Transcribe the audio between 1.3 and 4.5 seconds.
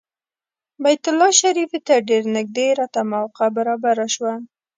شریفې ته ډېر نږدې راته موقع برابره شوه.